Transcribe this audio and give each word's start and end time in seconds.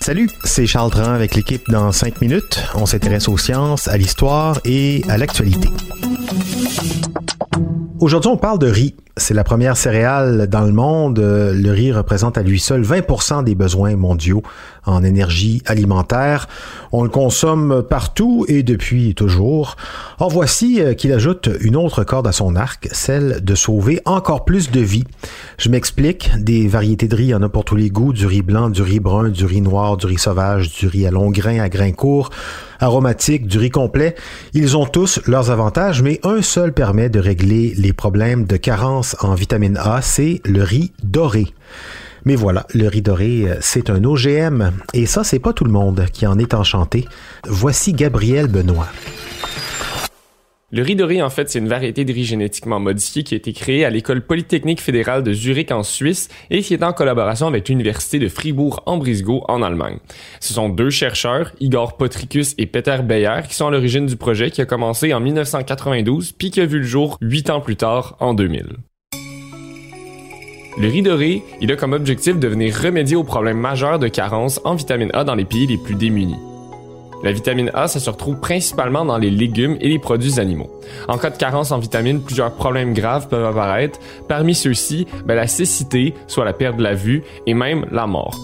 Salut, 0.00 0.28
c'est 0.42 0.66
Charles 0.66 0.90
Dran 0.90 1.12
avec 1.12 1.36
l'équipe 1.36 1.62
dans 1.70 1.92
5 1.92 2.20
minutes. 2.20 2.60
On 2.74 2.86
s'intéresse 2.86 3.28
aux 3.28 3.38
sciences, 3.38 3.86
à 3.86 3.96
l'histoire 3.96 4.58
et 4.64 5.04
à 5.08 5.16
l'actualité. 5.16 5.68
Aujourd'hui, 8.00 8.30
on 8.32 8.36
parle 8.36 8.58
de 8.58 8.66
riz. 8.66 8.96
C'est 9.16 9.34
la 9.34 9.44
première 9.44 9.76
céréale 9.76 10.48
dans 10.48 10.62
le 10.62 10.72
monde. 10.72 11.20
Le 11.20 11.70
riz 11.70 11.92
représente 11.92 12.36
à 12.36 12.42
lui 12.42 12.58
seul 12.58 12.82
20% 12.82 13.44
des 13.44 13.54
besoins 13.54 13.94
mondiaux 13.94 14.42
en 14.84 15.02
énergie 15.02 15.62
alimentaire. 15.66 16.48
On 16.92 17.02
le 17.02 17.08
consomme 17.08 17.82
partout 17.88 18.44
et 18.48 18.62
depuis 18.62 19.14
toujours. 19.14 19.76
Or 20.18 20.30
voici 20.30 20.80
euh, 20.80 20.94
qu'il 20.94 21.12
ajoute 21.12 21.48
une 21.60 21.76
autre 21.76 22.04
corde 22.04 22.26
à 22.26 22.32
son 22.32 22.56
arc, 22.56 22.88
celle 22.92 23.44
de 23.44 23.54
sauver 23.54 24.00
encore 24.04 24.44
plus 24.44 24.70
de 24.70 24.80
vies. 24.80 25.04
Je 25.58 25.68
m'explique, 25.68 26.30
des 26.38 26.68
variétés 26.68 27.08
de 27.08 27.16
riz, 27.16 27.24
il 27.24 27.28
y 27.30 27.34
en 27.34 27.42
a 27.42 27.48
pour 27.48 27.64
tous 27.64 27.76
les 27.76 27.90
goûts, 27.90 28.12
du 28.12 28.26
riz 28.26 28.42
blanc, 28.42 28.70
du 28.70 28.82
riz 28.82 29.00
brun, 29.00 29.28
du 29.28 29.44
riz 29.44 29.60
noir, 29.60 29.96
du 29.96 30.06
riz 30.06 30.18
sauvage, 30.18 30.74
du 30.74 30.86
riz 30.86 31.06
à 31.06 31.10
long 31.10 31.30
grain, 31.30 31.60
à 31.60 31.68
grain 31.68 31.92
court, 31.92 32.30
aromatique, 32.80 33.46
du 33.46 33.58
riz 33.58 33.70
complet. 33.70 34.14
Ils 34.54 34.76
ont 34.76 34.86
tous 34.86 35.20
leurs 35.26 35.50
avantages, 35.50 36.02
mais 36.02 36.20
un 36.24 36.42
seul 36.42 36.72
permet 36.72 37.08
de 37.08 37.20
régler 37.20 37.74
les 37.76 37.92
problèmes 37.92 38.44
de 38.44 38.56
carence 38.56 39.16
en 39.20 39.34
vitamine 39.34 39.76
A, 39.76 40.02
c'est 40.02 40.40
le 40.44 40.62
riz 40.62 40.92
doré. 41.02 41.46
Mais 42.24 42.36
voilà, 42.36 42.66
le 42.74 42.88
riz 42.88 43.02
doré, 43.02 43.48
euh, 43.48 43.56
c'est 43.60 43.90
un 43.90 44.04
OGM. 44.04 44.72
Et 44.94 45.06
ça, 45.06 45.24
c'est 45.24 45.38
pas 45.38 45.52
tout 45.52 45.64
le 45.64 45.72
monde 45.72 46.06
qui 46.12 46.26
en 46.26 46.38
est 46.38 46.54
enchanté. 46.54 47.06
Voici 47.46 47.92
Gabriel 47.92 48.48
Benoît. 48.48 48.88
Le 50.72 50.82
riz 50.82 50.94
doré, 50.94 51.20
en 51.20 51.30
fait, 51.30 51.50
c'est 51.50 51.58
une 51.58 51.66
variété 51.66 52.04
de 52.04 52.12
riz 52.12 52.24
génétiquement 52.24 52.78
modifié 52.78 53.24
qui 53.24 53.34
a 53.34 53.36
été 53.38 53.52
créée 53.52 53.84
à 53.84 53.90
l'école 53.90 54.24
polytechnique 54.24 54.80
fédérale 54.80 55.24
de 55.24 55.32
Zurich 55.32 55.72
en 55.72 55.82
Suisse 55.82 56.28
et 56.48 56.62
qui 56.62 56.74
est 56.74 56.84
en 56.84 56.92
collaboration 56.92 57.48
avec 57.48 57.68
l'université 57.68 58.20
de 58.20 58.28
Fribourg 58.28 58.80
en 58.86 58.96
Brisgau 58.96 59.42
en 59.48 59.62
Allemagne. 59.62 59.98
Ce 60.38 60.54
sont 60.54 60.68
deux 60.68 60.90
chercheurs, 60.90 61.50
Igor 61.58 61.96
Potricus 61.96 62.54
et 62.56 62.66
Peter 62.66 62.98
Beyer, 63.02 63.40
qui 63.48 63.56
sont 63.56 63.66
à 63.66 63.70
l'origine 63.72 64.06
du 64.06 64.14
projet 64.14 64.52
qui 64.52 64.60
a 64.60 64.64
commencé 64.64 65.12
en 65.12 65.18
1992 65.18 66.32
puis 66.32 66.52
qui 66.52 66.60
a 66.60 66.66
vu 66.66 66.78
le 66.78 66.84
jour 66.84 67.18
huit 67.20 67.50
ans 67.50 67.60
plus 67.60 67.76
tard, 67.76 68.16
en 68.20 68.32
2000. 68.32 68.76
Le 70.78 70.88
riz 70.88 71.02
doré, 71.02 71.42
il 71.60 71.72
a 71.72 71.76
comme 71.76 71.92
objectif 71.92 72.38
de 72.38 72.48
venir 72.48 72.74
remédier 72.74 73.16
aux 73.16 73.24
problèmes 73.24 73.58
majeurs 73.58 73.98
de 73.98 74.08
carence 74.08 74.60
en 74.64 74.74
vitamine 74.74 75.10
A 75.14 75.24
dans 75.24 75.34
les 75.34 75.44
pays 75.44 75.66
les 75.66 75.76
plus 75.76 75.96
démunis. 75.96 76.38
La 77.22 77.32
vitamine 77.32 77.70
A, 77.74 77.86
ça 77.86 78.00
se 78.00 78.08
retrouve 78.08 78.40
principalement 78.40 79.04
dans 79.04 79.18
les 79.18 79.30
légumes 79.30 79.76
et 79.80 79.88
les 79.88 79.98
produits 79.98 80.40
animaux. 80.40 80.70
En 81.08 81.18
cas 81.18 81.30
de 81.30 81.36
carence 81.36 81.70
en 81.70 81.78
vitamine, 81.78 82.22
plusieurs 82.22 82.54
problèmes 82.54 82.94
graves 82.94 83.28
peuvent 83.28 83.44
apparaître. 83.44 83.98
Parmi 84.26 84.54
ceux-ci, 84.54 85.06
ben, 85.26 85.34
la 85.34 85.46
cécité, 85.46 86.14
soit 86.28 86.44
la 86.44 86.54
perte 86.54 86.76
de 86.76 86.82
la 86.82 86.94
vue, 86.94 87.22
et 87.46 87.52
même 87.52 87.86
la 87.90 88.06
mort. 88.06 88.38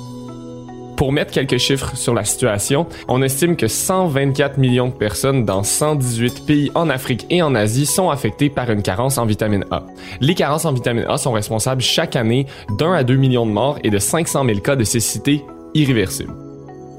Pour 0.96 1.12
mettre 1.12 1.30
quelques 1.30 1.58
chiffres 1.58 1.94
sur 1.94 2.14
la 2.14 2.24
situation, 2.24 2.86
on 3.06 3.20
estime 3.20 3.56
que 3.56 3.68
124 3.68 4.56
millions 4.56 4.88
de 4.88 4.94
personnes 4.94 5.44
dans 5.44 5.62
118 5.62 6.46
pays 6.46 6.70
en 6.74 6.88
Afrique 6.88 7.26
et 7.28 7.42
en 7.42 7.54
Asie 7.54 7.84
sont 7.84 8.08
affectées 8.08 8.48
par 8.48 8.70
une 8.70 8.80
carence 8.80 9.18
en 9.18 9.26
vitamine 9.26 9.66
A. 9.70 9.84
Les 10.22 10.34
carences 10.34 10.64
en 10.64 10.72
vitamine 10.72 11.04
A 11.06 11.18
sont 11.18 11.32
responsables 11.32 11.82
chaque 11.82 12.16
année 12.16 12.46
d'un 12.78 12.94
à 12.94 13.04
deux 13.04 13.16
millions 13.16 13.44
de 13.44 13.52
morts 13.52 13.78
et 13.84 13.90
de 13.90 13.98
500 13.98 14.46
000 14.46 14.60
cas 14.60 14.74
de 14.74 14.84
cécité 14.84 15.44
irréversible. 15.74 16.32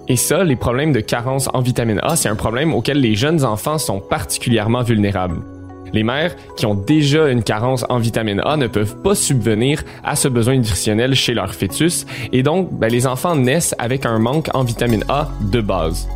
Et 0.07 0.16
ça, 0.16 0.44
les 0.44 0.55
problèmes 0.55 0.94
de 0.94 1.00
carence 1.00 1.50
en 1.53 1.61
vitamine 1.61 2.00
A, 2.03 2.16
c'est 2.16 2.29
un 2.29 2.35
problème 2.35 2.75
auquel 2.75 3.01
les 3.01 3.16
jeunes 3.16 3.44
enfants 3.44 3.79
sont 3.79 4.00
particulièrement 4.00 4.83
vulnérables. 4.83 5.41
Les 5.93 6.03
mères 6.03 6.35
qui 6.55 6.65
ont 6.65 6.75
déjà 6.75 7.29
une 7.29 7.43
carence 7.43 7.85
en 7.89 7.99
vitamine 7.99 8.41
A 8.45 8.57
ne 8.57 8.67
peuvent 8.67 8.97
pas 8.97 9.15
subvenir 9.15 9.83
à 10.03 10.15
ce 10.15 10.27
besoin 10.27 10.55
nutritionnel 10.55 11.15
chez 11.15 11.33
leur 11.33 11.53
fœtus 11.53 12.05
et 12.31 12.43
donc 12.43 12.73
ben, 12.73 12.91
les 12.91 13.07
enfants 13.07 13.35
naissent 13.35 13.75
avec 13.77 14.05
un 14.05 14.19
manque 14.19 14.49
en 14.53 14.63
vitamine 14.63 15.03
A 15.09 15.29
de 15.41 15.61
base. 15.61 16.07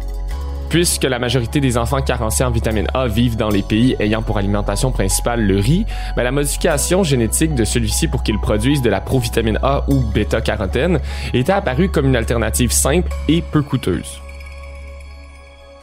Puisque 0.69 1.03
la 1.03 1.19
majorité 1.19 1.59
des 1.59 1.77
enfants 1.77 2.01
carencés 2.01 2.45
en 2.45 2.49
vitamine 2.49 2.87
A 2.93 3.07
vivent 3.07 3.35
dans 3.35 3.49
les 3.49 3.61
pays 3.61 3.97
ayant 3.99 4.21
pour 4.21 4.37
alimentation 4.37 4.91
principale 4.91 5.45
le 5.45 5.57
riz, 5.57 5.85
ben, 6.15 6.23
la 6.23 6.31
modification 6.31 7.03
génétique 7.03 7.55
de 7.55 7.65
celui-ci 7.65 8.07
pour 8.07 8.23
qu'il 8.23 8.39
produise 8.39 8.81
de 8.81 8.89
la 8.89 9.01
provitamine 9.01 9.59
A 9.63 9.83
ou 9.89 9.99
bêta-carotène 9.99 10.99
était 11.33 11.51
apparue 11.51 11.89
comme 11.89 12.05
une 12.05 12.15
alternative 12.15 12.71
simple 12.71 13.09
et 13.27 13.41
peu 13.41 13.61
coûteuse. 13.61 14.21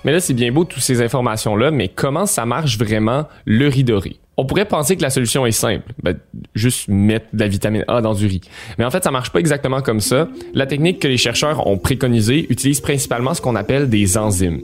Mais 0.04 0.12
là, 0.12 0.20
c'est 0.20 0.34
bien 0.34 0.52
beau 0.52 0.64
toutes 0.64 0.82
ces 0.82 1.02
informations-là, 1.02 1.70
mais 1.70 1.88
comment 1.88 2.26
ça 2.26 2.46
marche 2.46 2.78
vraiment 2.78 3.26
le 3.44 3.68
riz 3.68 3.84
doré? 3.84 4.16
On 4.36 4.44
pourrait 4.44 4.66
penser 4.66 4.96
que 4.96 5.02
la 5.02 5.10
solution 5.10 5.46
est 5.46 5.52
simple, 5.52 5.92
ben, 6.00 6.16
juste 6.54 6.86
mettre 6.86 7.26
de 7.32 7.40
la 7.40 7.48
vitamine 7.48 7.84
A 7.88 8.00
dans 8.00 8.14
du 8.14 8.26
riz. 8.26 8.40
Mais 8.78 8.84
en 8.84 8.90
fait, 8.90 9.02
ça 9.02 9.10
marche 9.10 9.30
pas 9.30 9.40
exactement 9.40 9.82
comme 9.82 10.00
ça. 10.00 10.28
La 10.54 10.66
technique 10.66 11.00
que 11.00 11.08
les 11.08 11.16
chercheurs 11.16 11.66
ont 11.66 11.76
préconisée 11.76 12.46
utilise 12.48 12.80
principalement 12.80 13.34
ce 13.34 13.40
qu'on 13.40 13.56
appelle 13.56 13.88
des 13.88 14.16
enzymes. 14.16 14.60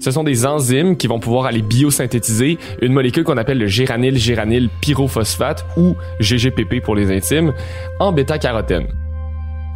Ce 0.00 0.10
sont 0.10 0.24
des 0.24 0.46
enzymes 0.46 0.96
qui 0.96 1.06
vont 1.06 1.18
pouvoir 1.18 1.46
aller 1.46 1.60
biosynthétiser 1.60 2.56
une 2.80 2.92
molécule 2.92 3.24
qu'on 3.24 3.36
appelle 3.36 3.58
le 3.58 3.66
géranyl-géranyl 3.66 4.70
pyrophosphate 4.80 5.66
ou 5.76 5.94
GGPP 6.20 6.80
pour 6.82 6.94
les 6.94 7.14
intimes 7.14 7.52
en 7.98 8.12
bêta-carotène. 8.12 8.86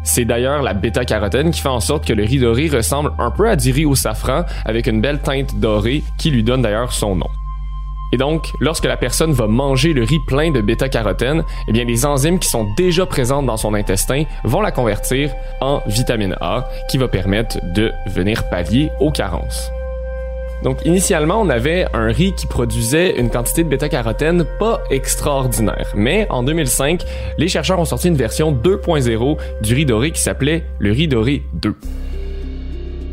C'est 0.03 0.25
d'ailleurs 0.25 0.61
la 0.61 0.73
bêta-carotène 0.73 1.51
qui 1.51 1.61
fait 1.61 1.69
en 1.69 1.79
sorte 1.79 2.05
que 2.05 2.13
le 2.13 2.23
riz 2.23 2.39
doré 2.39 2.67
ressemble 2.67 3.13
un 3.19 3.31
peu 3.31 3.49
à 3.49 3.55
du 3.55 3.71
riz 3.71 3.85
au 3.85 3.95
safran 3.95 4.43
avec 4.65 4.87
une 4.87 5.01
belle 5.01 5.19
teinte 5.19 5.55
dorée 5.55 6.03
qui 6.17 6.29
lui 6.29 6.43
donne 6.43 6.61
d'ailleurs 6.61 6.91
son 6.91 7.15
nom. 7.15 7.29
Et 8.11 8.17
donc, 8.17 8.51
lorsque 8.59 8.85
la 8.85 8.95
personne 8.95 9.31
va 9.31 9.47
manger 9.47 9.91
le 9.91 10.03
riz 10.03 10.19
plein 10.27 10.51
de 10.51 10.61
bêta-carotène, 10.61 11.43
eh 11.67 11.71
bien, 11.71 11.83
les 11.83 12.05
enzymes 12.05 12.37
qui 12.37 12.47
sont 12.47 12.67
déjà 12.77 13.07
présentes 13.07 13.47
dans 13.47 13.57
son 13.57 13.73
intestin 13.73 14.25
vont 14.43 14.61
la 14.61 14.71
convertir 14.71 15.31
en 15.61 15.81
vitamine 15.87 16.35
A 16.39 16.67
qui 16.91 16.99
va 16.99 17.07
permettre 17.07 17.57
de 17.73 17.91
venir 18.05 18.47
pallier 18.49 18.91
aux 18.99 19.09
carences. 19.09 19.71
Donc 20.63 20.85
initialement, 20.85 21.41
on 21.41 21.49
avait 21.49 21.85
un 21.93 22.07
riz 22.07 22.33
qui 22.33 22.47
produisait 22.47 23.19
une 23.19 23.29
quantité 23.29 23.65
de 23.65 23.69
bêta-carotène 23.69 24.45
pas 24.59 24.81
extraordinaire. 24.89 25.91
Mais 25.93 26.25
en 26.29 26.41
2005, 26.41 27.03
les 27.37 27.49
chercheurs 27.49 27.79
ont 27.79 27.85
sorti 27.85 28.07
une 28.07 28.15
version 28.15 28.53
2.0 28.53 29.37
du 29.61 29.73
riz 29.73 29.85
doré 29.85 30.11
qui 30.11 30.21
s'appelait 30.21 30.63
le 30.79 30.91
riz 30.91 31.09
doré 31.09 31.43
2. 31.53 31.75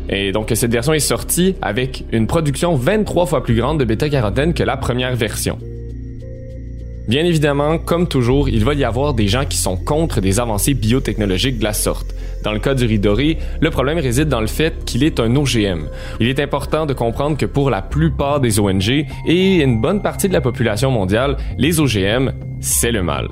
Et 0.09 0.31
donc 0.31 0.51
cette 0.53 0.71
version 0.71 0.93
est 0.93 0.99
sortie 0.99 1.55
avec 1.61 2.05
une 2.13 2.25
production 2.25 2.75
23 2.75 3.25
fois 3.25 3.43
plus 3.43 3.55
grande 3.55 3.79
de 3.79 3.85
bêta-carotène 3.85 4.53
que 4.53 4.63
la 4.63 4.77
première 4.77 5.15
version. 5.15 5.57
Bien 7.07 7.25
évidemment, 7.25 7.77
comme 7.79 8.07
toujours, 8.07 8.47
il 8.47 8.63
va 8.63 8.73
y 8.75 8.83
avoir 8.83 9.13
des 9.13 9.27
gens 9.27 9.45
qui 9.45 9.57
sont 9.57 9.75
contre 9.75 10.21
des 10.21 10.39
avancées 10.39 10.75
biotechnologiques 10.75 11.57
de 11.57 11.63
la 11.63 11.73
sorte. 11.73 12.13
Dans 12.43 12.51
le 12.51 12.59
cas 12.59 12.75
du 12.75 12.85
riz 12.85 12.99
doré, 12.99 13.37
le 13.59 13.69
problème 13.69 13.97
réside 13.97 14.29
dans 14.29 14.39
le 14.39 14.47
fait 14.47 14.85
qu'il 14.85 15.03
est 15.03 15.19
un 15.19 15.35
OGM. 15.35 15.87
Il 16.19 16.27
est 16.27 16.39
important 16.39 16.85
de 16.85 16.93
comprendre 16.93 17.37
que 17.37 17.45
pour 17.45 17.69
la 17.69 17.81
plupart 17.81 18.39
des 18.39 18.59
ONG 18.59 19.05
et 19.25 19.61
une 19.61 19.81
bonne 19.81 20.01
partie 20.01 20.27
de 20.27 20.33
la 20.33 20.41
population 20.41 20.91
mondiale, 20.91 21.37
les 21.57 21.79
OGM, 21.79 22.33
c'est 22.59 22.91
le 22.91 23.01
mal. 23.01 23.27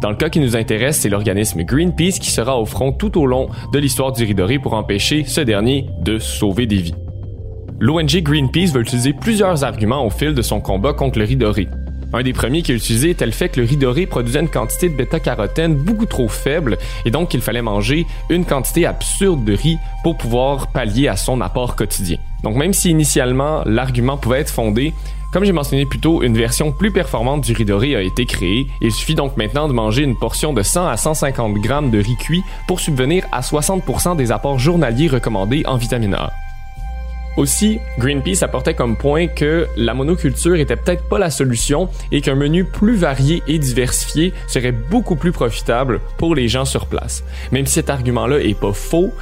Dans 0.00 0.10
le 0.10 0.16
cas 0.16 0.28
qui 0.28 0.38
nous 0.38 0.54
intéresse, 0.54 0.98
c'est 0.98 1.08
l'organisme 1.08 1.64
Greenpeace 1.64 2.20
qui 2.20 2.30
sera 2.30 2.60
au 2.60 2.66
front 2.66 2.92
tout 2.92 3.18
au 3.18 3.26
long 3.26 3.48
de 3.72 3.78
l'histoire 3.78 4.12
du 4.12 4.24
riz 4.24 4.34
doré 4.34 4.58
pour 4.58 4.74
empêcher 4.74 5.24
ce 5.24 5.40
dernier 5.40 5.86
de 6.02 6.18
sauver 6.18 6.66
des 6.66 6.76
vies. 6.76 6.94
L'ONG 7.80 8.22
Greenpeace 8.22 8.72
va 8.72 8.80
utiliser 8.80 9.12
plusieurs 9.12 9.64
arguments 9.64 10.04
au 10.04 10.10
fil 10.10 10.34
de 10.34 10.42
son 10.42 10.60
combat 10.60 10.92
contre 10.92 11.18
le 11.18 11.24
riz 11.24 11.36
doré. 11.36 11.66
Un 12.14 12.22
des 12.22 12.32
premiers 12.32 12.62
qui 12.62 12.72
a 12.72 12.74
utilisé 12.74 13.10
était 13.10 13.26
le 13.26 13.32
fait 13.32 13.50
que 13.50 13.60
le 13.60 13.66
riz 13.66 13.76
doré 13.76 14.06
produisait 14.06 14.40
une 14.40 14.48
quantité 14.48 14.88
de 14.88 14.94
bêta-carotène 14.94 15.74
beaucoup 15.74 16.06
trop 16.06 16.28
faible 16.28 16.78
et 17.04 17.10
donc 17.10 17.28
qu'il 17.28 17.42
fallait 17.42 17.60
manger 17.60 18.06
une 18.30 18.46
quantité 18.46 18.86
absurde 18.86 19.44
de 19.44 19.52
riz 19.52 19.76
pour 20.02 20.16
pouvoir 20.16 20.68
pallier 20.68 21.08
à 21.08 21.16
son 21.16 21.42
apport 21.42 21.76
quotidien. 21.76 22.16
Donc 22.42 22.56
même 22.56 22.72
si 22.72 22.88
initialement 22.90 23.62
l'argument 23.66 24.16
pouvait 24.16 24.40
être 24.40 24.50
fondé, 24.50 24.94
comme 25.34 25.44
j'ai 25.44 25.52
mentionné 25.52 25.84
plus 25.84 26.00
tôt, 26.00 26.22
une 26.22 26.34
version 26.34 26.72
plus 26.72 26.90
performante 26.90 27.44
du 27.44 27.52
riz 27.52 27.66
doré 27.66 27.94
a 27.94 28.00
été 28.00 28.24
créée. 28.24 28.66
Il 28.80 28.90
suffit 28.90 29.14
donc 29.14 29.36
maintenant 29.36 29.68
de 29.68 29.74
manger 29.74 30.02
une 30.02 30.16
portion 30.16 30.54
de 30.54 30.62
100 30.62 30.88
à 30.88 30.96
150 30.96 31.54
grammes 31.56 31.90
de 31.90 31.98
riz 31.98 32.16
cuit 32.16 32.42
pour 32.66 32.80
subvenir 32.80 33.26
à 33.32 33.42
60% 33.42 34.16
des 34.16 34.32
apports 34.32 34.58
journaliers 34.58 35.08
recommandés 35.08 35.64
en 35.66 35.76
vitamine 35.76 36.14
A. 36.14 36.32
Aussi, 37.38 37.78
Greenpeace 38.00 38.42
apportait 38.42 38.74
comme 38.74 38.96
point 38.96 39.28
que 39.28 39.68
la 39.76 39.94
monoculture 39.94 40.56
était 40.56 40.74
peut-être 40.74 41.08
pas 41.08 41.20
la 41.20 41.30
solution 41.30 41.88
et 42.10 42.20
qu'un 42.20 42.34
menu 42.34 42.64
plus 42.64 42.96
varié 42.96 43.44
et 43.46 43.60
diversifié 43.60 44.32
serait 44.48 44.72
beaucoup 44.72 45.14
plus 45.14 45.30
profitable 45.30 46.00
pour 46.16 46.34
les 46.34 46.48
gens 46.48 46.64
sur 46.64 46.86
place. 46.86 47.22
Même 47.52 47.64
si 47.64 47.74
cet 47.74 47.90
argument-là 47.90 48.40
est 48.40 48.58
pas 48.58 48.72
faux, 48.72 49.12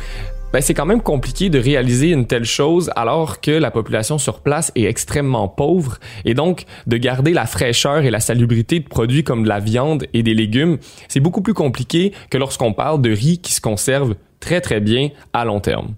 ben 0.50 0.62
c'est 0.62 0.72
quand 0.72 0.86
même 0.86 1.02
compliqué 1.02 1.50
de 1.50 1.58
réaliser 1.58 2.08
une 2.08 2.26
telle 2.26 2.46
chose 2.46 2.90
alors 2.96 3.42
que 3.42 3.50
la 3.50 3.70
population 3.70 4.16
sur 4.16 4.40
place 4.40 4.72
est 4.76 4.84
extrêmement 4.84 5.46
pauvre 5.46 5.98
et 6.24 6.32
donc 6.32 6.64
de 6.86 6.96
garder 6.96 7.34
la 7.34 7.44
fraîcheur 7.44 7.98
et 7.98 8.10
la 8.10 8.20
salubrité 8.20 8.80
de 8.80 8.88
produits 8.88 9.24
comme 9.24 9.42
de 9.42 9.48
la 9.48 9.60
viande 9.60 10.06
et 10.14 10.22
des 10.22 10.32
légumes, 10.32 10.78
c'est 11.08 11.20
beaucoup 11.20 11.42
plus 11.42 11.52
compliqué 11.52 12.14
que 12.30 12.38
lorsqu'on 12.38 12.72
parle 12.72 13.02
de 13.02 13.10
riz 13.10 13.40
qui 13.42 13.52
se 13.52 13.60
conserve 13.60 14.14
très 14.40 14.62
très 14.62 14.80
bien 14.80 15.10
à 15.34 15.44
long 15.44 15.60
terme. 15.60 15.88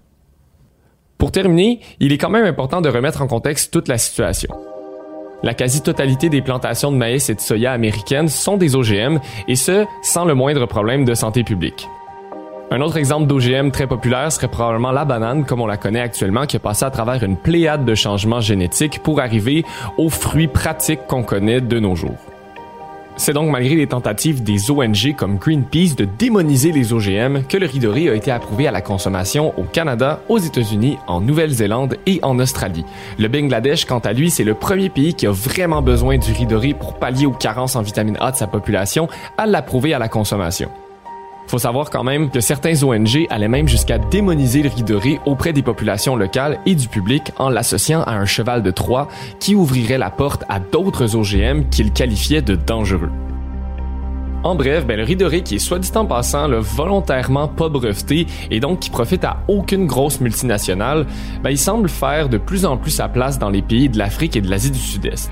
Pour 1.19 1.33
terminer, 1.33 1.81
il 1.99 2.13
est 2.13 2.17
quand 2.17 2.29
même 2.29 2.45
important 2.45 2.79
de 2.79 2.87
remettre 2.87 3.21
en 3.21 3.27
contexte 3.27 3.73
toute 3.73 3.89
la 3.89 3.97
situation. 3.97 4.55
La 5.43 5.53
quasi-totalité 5.53 6.29
des 6.29 6.41
plantations 6.41 6.93
de 6.93 6.97
maïs 6.97 7.29
et 7.29 7.35
de 7.35 7.41
soya 7.41 7.73
américaines 7.73 8.29
sont 8.29 8.55
des 8.55 8.73
OGM, 8.73 9.19
et 9.49 9.57
ce, 9.57 9.85
sans 10.01 10.23
le 10.23 10.33
moindre 10.33 10.65
problème 10.65 11.03
de 11.03 11.13
santé 11.13 11.43
publique. 11.43 11.89
Un 12.71 12.79
autre 12.79 12.95
exemple 12.95 13.27
d'OGM 13.27 13.71
très 13.71 13.85
populaire 13.85 14.31
serait 14.31 14.47
probablement 14.47 14.91
la 14.91 15.03
banane, 15.03 15.43
comme 15.43 15.59
on 15.59 15.67
la 15.67 15.75
connaît 15.75 15.99
actuellement, 15.99 16.45
qui 16.45 16.55
a 16.55 16.59
passé 16.59 16.85
à 16.85 16.89
travers 16.89 17.21
une 17.21 17.35
pléiade 17.35 17.83
de 17.83 17.95
changements 17.95 18.39
génétiques 18.39 18.99
pour 19.03 19.19
arriver 19.19 19.65
aux 19.97 20.09
fruits 20.09 20.47
pratiques 20.47 21.05
qu'on 21.07 21.23
connaît 21.23 21.59
de 21.59 21.79
nos 21.79 21.95
jours. 21.95 22.28
C'est 23.19 23.33
donc 23.33 23.51
malgré 23.51 23.75
les 23.75 23.85
tentatives 23.85 24.43
des 24.43 24.71
ONG 24.71 25.13
comme 25.17 25.39
Greenpeace 25.39 25.93
de 25.97 26.07
démoniser 26.17 26.71
les 26.71 26.93
OGM 26.93 27.43
que 27.49 27.57
le 27.57 27.65
riz 27.65 27.79
doré 27.79 28.07
a 28.07 28.15
été 28.15 28.31
approuvé 28.31 28.65
à 28.65 28.71
la 28.71 28.79
consommation 28.79 29.53
au 29.59 29.63
Canada, 29.63 30.21
aux 30.29 30.37
États-Unis, 30.37 30.97
en 31.05 31.19
Nouvelle-Zélande 31.19 31.97
et 32.05 32.21
en 32.23 32.39
Australie. 32.39 32.85
Le 33.17 33.27
Bangladesh, 33.27 33.83
quant 33.83 33.99
à 33.99 34.13
lui, 34.13 34.29
c'est 34.29 34.45
le 34.45 34.53
premier 34.53 34.87
pays 34.87 35.15
qui 35.15 35.27
a 35.27 35.31
vraiment 35.31 35.81
besoin 35.81 36.17
du 36.17 36.31
riz 36.31 36.45
doré 36.45 36.73
pour 36.73 36.93
pallier 36.93 37.25
aux 37.25 37.33
carences 37.33 37.75
en 37.75 37.81
vitamine 37.81 38.15
A 38.21 38.31
de 38.31 38.37
sa 38.37 38.47
population 38.47 39.09
à 39.37 39.45
l'approuver 39.45 39.93
à 39.93 39.99
la 39.99 40.07
consommation. 40.07 40.69
Faut 41.49 41.57
savoir 41.57 41.89
quand 41.89 42.03
même 42.03 42.29
que 42.29 42.41
certains 42.41 42.83
ONG 42.83 43.25
allaient 43.31 43.47
même 43.47 43.67
jusqu'à 43.67 43.97
démoniser 43.97 44.61
le 44.61 44.69
riz 44.69 44.83
doré 44.83 45.19
auprès 45.25 45.51
des 45.51 45.63
populations 45.63 46.15
locales 46.15 46.59
et 46.67 46.75
du 46.75 46.87
public 46.87 47.31
en 47.39 47.49
l'associant 47.49 48.03
à 48.03 48.11
un 48.11 48.25
cheval 48.25 48.61
de 48.61 48.69
Troie 48.69 49.07
qui 49.39 49.55
ouvrirait 49.55 49.97
la 49.97 50.11
porte 50.11 50.43
à 50.47 50.59
d'autres 50.59 51.15
OGM 51.15 51.67
qu'ils 51.71 51.91
qualifiaient 51.91 52.43
de 52.43 52.53
dangereux. 52.53 53.09
En 54.43 54.53
bref, 54.53 54.85
ben, 54.85 54.95
le 54.95 55.03
riz 55.03 55.15
doré 55.15 55.41
qui 55.41 55.55
est 55.55 55.59
soit 55.59 55.79
dit 55.79 55.89
en 55.95 56.05
passant 56.05 56.47
le 56.47 56.59
volontairement 56.59 57.47
pas 57.47 57.67
breveté 57.67 58.27
et 58.51 58.59
donc 58.59 58.81
qui 58.81 58.91
profite 58.91 59.23
à 59.23 59.37
aucune 59.47 59.87
grosse 59.87 60.21
multinationale, 60.21 61.07
ben, 61.41 61.49
il 61.49 61.57
semble 61.57 61.89
faire 61.89 62.29
de 62.29 62.37
plus 62.37 62.63
en 62.63 62.77
plus 62.77 62.91
sa 62.91 63.09
place 63.09 63.39
dans 63.39 63.49
les 63.49 63.63
pays 63.63 63.89
de 63.89 63.97
l'Afrique 63.97 64.35
et 64.35 64.41
de 64.41 64.51
l'Asie 64.51 64.69
du 64.69 64.77
Sud-Est. 64.77 65.31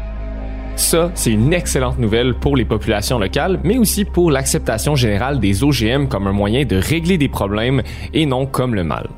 Ça, 0.77 1.11
c'est 1.15 1.31
une 1.31 1.53
excellente 1.53 1.97
nouvelle 1.97 2.35
pour 2.35 2.55
les 2.55 2.63
populations 2.63 3.17
locales, 3.17 3.59
mais 3.63 3.79
aussi 3.79 4.05
pour 4.05 4.29
l'acceptation 4.29 4.95
générale 4.95 5.39
des 5.39 5.63
OGM 5.63 6.07
comme 6.07 6.27
un 6.27 6.31
moyen 6.31 6.65
de 6.65 6.77
régler 6.77 7.17
des 7.17 7.27
problèmes 7.27 7.81
et 8.13 8.27
non 8.27 8.45
comme 8.45 8.75
le 8.75 8.83
mal. 8.83 9.09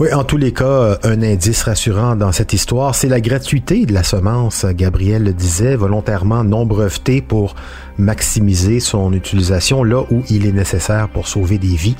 Oui, 0.00 0.10
en 0.14 0.24
tous 0.24 0.38
les 0.38 0.54
cas, 0.54 0.98
un 1.02 1.22
indice 1.22 1.62
rassurant 1.64 2.16
dans 2.16 2.32
cette 2.32 2.54
histoire, 2.54 2.94
c'est 2.94 3.06
la 3.06 3.20
gratuité 3.20 3.84
de 3.84 3.92
la 3.92 4.02
semence. 4.02 4.64
Gabriel 4.64 5.24
le 5.24 5.34
disait, 5.34 5.76
volontairement 5.76 6.42
non 6.42 6.64
brevetée 6.64 7.20
pour 7.20 7.54
maximiser 7.98 8.80
son 8.80 9.12
utilisation 9.12 9.84
là 9.84 10.06
où 10.10 10.22
il 10.30 10.46
est 10.46 10.52
nécessaire 10.52 11.10
pour 11.10 11.28
sauver 11.28 11.58
des 11.58 11.76
vies 11.76 11.96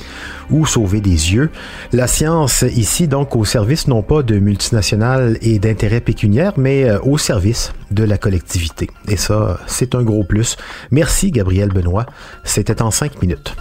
ou 0.48 0.64
sauver 0.64 1.02
des 1.02 1.34
yeux. 1.34 1.50
La 1.92 2.06
science 2.06 2.62
ici, 2.62 3.06
donc, 3.06 3.36
au 3.36 3.44
service 3.44 3.86
non 3.86 4.00
pas 4.00 4.22
de 4.22 4.38
multinationales 4.38 5.36
et 5.42 5.58
d'intérêts 5.58 6.00
pécuniaires, 6.00 6.54
mais 6.56 6.88
euh, 6.88 6.98
au 7.02 7.18
service 7.18 7.74
de 7.90 8.04
la 8.04 8.16
collectivité. 8.16 8.88
Et 9.08 9.18
ça, 9.18 9.60
c'est 9.66 9.94
un 9.94 10.04
gros 10.04 10.24
plus. 10.24 10.56
Merci, 10.90 11.32
Gabriel 11.32 11.68
Benoît. 11.68 12.06
C'était 12.44 12.80
en 12.80 12.90
cinq 12.90 13.20
minutes. 13.20 13.54